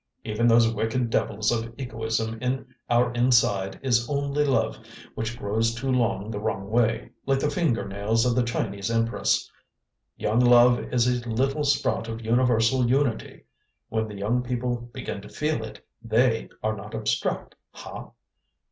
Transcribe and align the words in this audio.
Even 0.23 0.47
those 0.47 0.73
wicked 0.73 1.11
devils 1.11 1.51
of 1.51 1.75
egoism 1.77 2.39
in 2.41 2.65
our 2.89 3.11
inside 3.13 3.79
is 3.83 4.09
only 4.09 4.43
love 4.43 4.79
which 5.13 5.37
grows 5.37 5.75
too 5.75 5.91
long 5.91 6.31
the 6.31 6.39
wrong 6.39 6.71
way, 6.71 7.11
like 7.27 7.39
the 7.39 7.51
finger 7.51 7.87
nails 7.87 8.25
of 8.25 8.35
the 8.35 8.41
Chinese 8.41 8.89
empress. 8.89 9.47
Young 10.17 10.39
love 10.39 10.79
is 10.91 11.07
a 11.07 11.29
little 11.29 11.63
sprout 11.63 12.07
of 12.07 12.25
universal 12.25 12.89
unity. 12.89 13.43
When 13.89 14.07
the 14.07 14.17
young 14.17 14.41
people 14.41 14.77
begin 14.91 15.21
to 15.21 15.29
feel 15.29 15.63
it, 15.63 15.85
THEY 16.01 16.49
are 16.63 16.75
not 16.75 16.95
abstract, 16.95 17.53
ha? 17.69 18.09